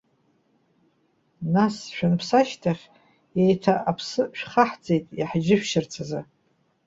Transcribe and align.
Нас, 1.53 1.75
шәанԥсы 1.95 2.35
ашьҭахь 2.39 2.85
еиҭах 3.41 3.79
аԥсы 3.89 4.21
шәхаҳҵеит 4.37 5.05
иаҳџьышәшьарц 5.19 5.93
азы. 6.01 6.21